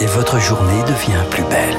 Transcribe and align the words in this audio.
et 0.00 0.06
votre 0.06 0.38
journée 0.40 0.82
devient 0.84 1.22
plus 1.30 1.44
belle. 1.44 1.76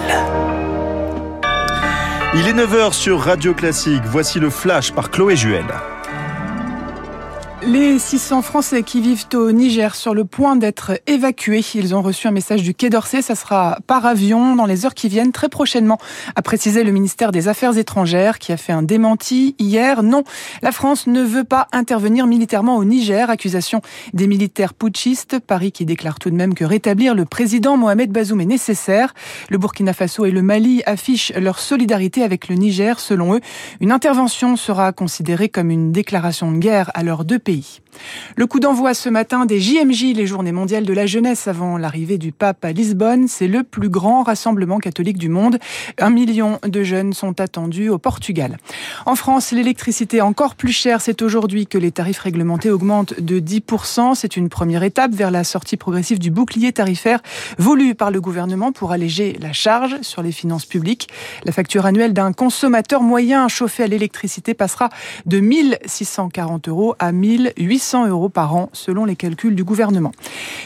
Il 2.33 2.47
est 2.47 2.54
9h 2.54 2.94
sur 2.94 3.20
Radio 3.20 3.54
Classique. 3.54 4.04
Voici 4.05 4.40
le 4.40 4.50
flash 4.50 4.93
par 4.93 5.09
Chloé 5.09 5.35
Juel. 5.35 5.66
Les 7.63 8.00
600 8.00 8.41
Français 8.41 8.81
qui 8.81 9.02
vivent 9.02 9.27
au 9.36 9.52
Niger 9.52 9.93
sur 9.93 10.15
le 10.15 10.25
point 10.25 10.55
d'être 10.55 11.00
évacués, 11.05 11.63
ils 11.75 11.93
ont 11.93 12.02
reçu 12.02 12.27
un 12.27 12.31
message 12.31 12.63
du 12.63 12.73
Quai 12.73 12.89
d'Orsay, 12.89 13.21
ça 13.21 13.36
sera 13.36 13.77
par 13.86 14.07
avion 14.07 14.55
dans 14.55 14.65
les 14.65 14.83
heures 14.83 14.95
qui 14.95 15.07
viennent 15.09 15.31
très 15.31 15.47
prochainement, 15.47 16.00
a 16.36 16.41
précisé 16.41 16.83
le 16.83 16.91
ministère 16.91 17.32
des 17.32 17.47
Affaires 17.47 17.77
étrangères 17.77 18.39
qui 18.39 18.51
a 18.51 18.57
fait 18.57 18.73
un 18.73 18.82
démenti 18.82 19.55
hier. 19.59 20.01
Non, 20.01 20.23
la 20.63 20.71
France 20.71 21.05
ne 21.05 21.21
veut 21.21 21.43
pas 21.43 21.68
intervenir 21.71 22.25
militairement 22.25 22.77
au 22.77 22.83
Niger, 22.83 23.29
accusation 23.29 23.82
des 24.14 24.25
militaires 24.25 24.73
putschistes, 24.73 25.37
Paris 25.37 25.71
qui 25.71 25.86
déclare 25.86 26.18
tout 26.18 26.32
de 26.32 26.36
même 26.36 26.55
que 26.55 26.65
rétablir 26.65 27.14
le 27.14 27.25
président 27.25 27.78
Mohamed 27.78 28.11
Bazoum 28.11 28.41
est 28.41 28.46
nécessaire. 28.46 29.14
Le 29.50 29.59
Burkina 29.59 29.93
Faso 29.93 30.25
et 30.25 30.32
le 30.32 30.41
Mali 30.41 30.82
affichent 30.87 31.32
leur 31.36 31.59
solidarité 31.59 32.23
avec 32.23 32.48
le 32.48 32.55
Niger, 32.55 33.00
selon 33.00 33.36
eux. 33.36 33.41
Une 33.82 33.91
intervention 33.91 34.55
sera 34.55 34.91
considérée 34.94 35.50
comme 35.50 35.70
une 35.70 35.91
déclaration 35.91 36.52
de 36.52 36.58
guerre 36.58 36.90
à 36.96 37.04
leurs 37.04 37.23
deux 37.23 37.38
pays 37.38 37.51
le 38.36 38.48
coup 38.48 38.60
d'envoi 38.60 38.94
ce 38.94 39.10
matin 39.10 39.46
des 39.46 39.60
JMJ, 39.60 40.14
les 40.16 40.26
Journées 40.26 40.52
mondiales 40.52 40.86
de 40.86 40.94
la 40.94 41.05
jeunesse 41.05 41.48
avant 41.48 41.77
l'arrivée 41.77 42.18
du 42.18 42.32
pape 42.32 42.64
à 42.64 42.72
Lisbonne, 42.72 43.27
c'est 43.27 43.48
le 43.48 43.64
plus 43.64 43.90
grand 43.90 44.24
rassemblement 44.24 44.80
catholique 44.80 45.18
du 45.18 45.30
monde. 45.30 45.60
Un 46.00 46.10
million 46.10 46.60
de 46.66 46.84
jeunes 46.84 47.14
sont 47.14 47.40
attendus 47.41 47.90
au 47.90 47.98
Portugal. 47.98 48.58
En 49.05 49.16
France, 49.16 49.52
l'électricité 49.52 50.22
encore 50.22 50.55
plus 50.55 50.72
chère. 50.72 51.02
C'est 51.02 51.22
aujourd'hui 51.22 51.68
que 51.68 51.77
les 51.77 51.91
tarifs 51.91 52.20
réglementés 52.20 52.70
augmentent 52.70 53.20
de 53.20 53.40
10%. 53.40 54.16
C'est 54.16 54.38
une 54.38 54.49
première 54.49 54.84
étape 54.84 55.12
vers 55.12 55.32
la 55.32 55.44
sortie 55.44 55.77
progressive 55.77 56.20
du 56.20 56.32
bouclier 56.32 56.72
tarifaire 56.72 57.22
voulu 57.58 57.96
par 57.96 58.12
le 58.12 58.22
gouvernement 58.22 58.72
pour 58.72 58.91
alléger 58.91 59.38
la 59.41 59.54
charge 59.54 60.02
sur 60.02 60.24
les 60.24 60.32
finances 60.32 60.66
publiques. 60.66 61.10
La 61.46 61.52
facture 61.52 61.85
annuelle 61.85 62.13
d'un 62.13 62.34
consommateur 62.34 63.02
moyen 63.02 63.48
chauffé 63.48 63.84
à 63.84 63.88
l'électricité 63.88 64.53
passera 64.53 64.89
de 65.25 65.39
1640 65.39 66.67
euros 66.69 66.95
à 66.99 67.11
1000 67.11 67.41
800 67.58 68.08
euros 68.08 68.30
par 68.30 68.56
an 68.56 68.70
selon 68.73 69.06
les 69.06 69.16
calculs 69.16 69.56
du 69.56 69.64
gouvernement. 69.64 70.11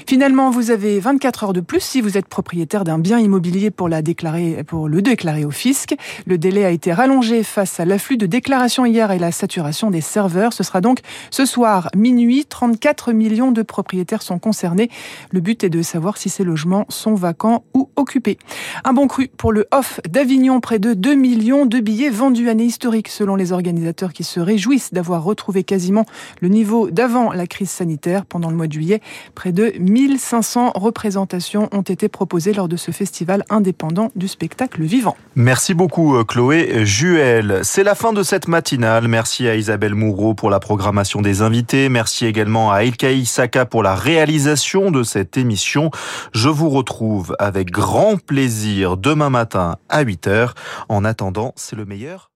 Finalement, 0.08 0.50
vous 0.50 0.72
avez 0.72 1.00
24 1.00 1.46
heures 1.46 1.54
de 1.54 1.62
plus 1.62 1.80
si 1.80 2.02
vous 2.02 2.18
êtes 2.18 2.28
propriétaire 2.28 2.84
d'un 2.84 3.00
bien 3.00 3.20
immobilier 3.20 3.72
pour, 3.72 3.90
la 3.90 4.02
déclarer, 4.02 4.64
pour 4.66 4.88
le 4.88 5.02
déclarer 5.02 5.46
au 5.46 5.52
fisc. 5.52 5.96
Le 6.26 6.38
délai 6.38 6.66
a 6.66 6.70
été 6.70 6.94
rallongé 6.94 7.44
face 7.44 7.80
à 7.80 7.86
l'afflux 7.86 8.18
de 8.18 8.26
déclarations 8.26 8.86
hier 8.86 9.12
et 9.12 9.20
la 9.20 9.32
saturation 9.32 9.92
des 9.92 10.02
serveurs. 10.02 10.54
Ce 10.54 10.64
sera 10.64 10.82
donc 10.82 11.00
ce 11.32 11.46
soir, 11.46 11.90
minuit, 11.96 12.46
34 12.46 13.14
millions 13.14 13.52
de 13.52 13.62
propriétaires 13.62 14.22
sont 14.22 14.40
concernés. 14.40 14.90
Le 15.32 15.40
but 15.40 15.64
est 15.64 15.70
de 15.70 15.82
savoir 15.82 16.18
si 16.18 16.30
ces 16.30 16.44
logements 16.44 16.86
sont 16.90 17.16
vacants 17.16 17.64
ou 17.74 17.90
occupés. 17.96 18.38
Un 18.84 18.94
bon 18.94 19.08
cru 19.08 19.30
pour 19.38 19.52
le 19.52 19.66
off 19.72 20.00
d'Avignon, 20.08 20.60
près 20.60 20.80
de 20.80 20.94
2 20.94 21.16
millions 21.16 21.66
de 21.66 21.80
billets 21.80 22.10
vendus 22.10 22.50
année 22.50 22.66
historique 22.66 23.08
selon 23.08 23.36
les 23.36 23.52
organisateurs 23.52 24.14
qui 24.14 24.24
se 24.24 24.40
réjouissent 24.40 24.94
d'avoir 24.94 25.24
retrouvé 25.24 25.64
quasiment 25.64 26.06
le 26.42 26.50
niveau 26.50 26.65
d'avant 26.92 27.32
la 27.32 27.48
crise 27.48 27.70
sanitaire. 27.70 28.26
Pendant 28.26 28.50
le 28.50 28.56
mois 28.56 28.68
de 28.68 28.74
juillet, 28.74 29.02
près 29.34 29.52
de 29.52 29.74
1500 29.80 30.72
représentations 30.76 31.70
ont 31.72 31.82
été 31.82 32.10
proposées 32.10 32.54
lors 32.54 32.68
de 32.68 32.78
ce 32.78 32.92
festival 32.92 33.44
indépendant 33.50 34.12
du 34.16 34.28
spectacle 34.28 34.84
vivant. 34.84 35.16
Merci 35.36 35.74
beaucoup 35.74 36.16
euh, 36.16 36.24
Chloé 36.24 36.86
Juel. 36.86 37.60
C'est 37.64 37.84
la 37.84 37.96
fin 37.96 38.14
de 38.14 38.24
cette 38.24 38.48
matinale. 38.48 39.08
Merci 39.08 39.48
à 39.48 39.56
Isabelle 39.56 39.96
Moureau 39.96 40.34
pour 40.34 40.50
la 40.50 40.60
programmation 40.60 41.22
des 41.22 41.42
invités. 41.42 41.90
Merci 41.90 42.26
également 42.26 42.72
à 42.72 42.84
Ilkaï 42.84 43.26
Saka 43.26 43.66
pour 43.66 43.84
la 43.84 43.96
réalisation 43.96 44.92
de 44.92 45.04
cette 45.04 45.38
émission. 45.38 45.92
Je 46.34 46.50
vous 46.50 46.70
retrouve 46.70 47.36
avec 47.40 47.72
grand 47.72 48.18
plaisir 48.18 48.98
demain 48.98 49.30
matin 49.30 49.78
à 49.90 50.04
8h. 50.04 50.52
En 50.90 51.06
attendant, 51.06 51.54
c'est 51.56 51.76
le 51.76 51.86
meilleur. 51.86 52.35